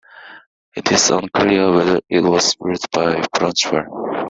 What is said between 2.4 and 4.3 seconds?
ruled by Brochwel.